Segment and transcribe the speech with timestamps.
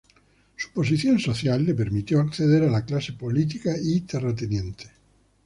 [0.57, 4.91] Su posición social le permitió acceder a la clase política y terrateniente.